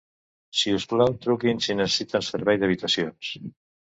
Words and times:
Si 0.59 0.71
us 0.77 0.85
plau 0.93 1.11
truquin 1.25 1.61
si 1.65 1.75
necessiten 1.81 2.25
servei 2.29 2.59
d'habitacions. 2.65 3.31